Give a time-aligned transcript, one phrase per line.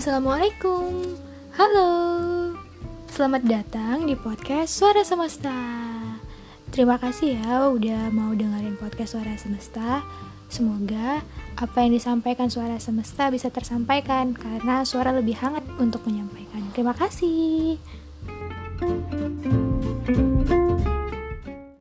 [0.00, 1.12] Assalamualaikum.
[1.60, 1.92] Halo.
[3.12, 5.52] Selamat datang di podcast Suara Semesta.
[6.72, 10.00] Terima kasih ya udah mau dengerin podcast Suara Semesta.
[10.48, 11.20] Semoga
[11.52, 16.64] apa yang disampaikan Suara Semesta bisa tersampaikan Karena suara lebih hangat untuk menyampaikan.
[16.72, 17.76] Terima kasih.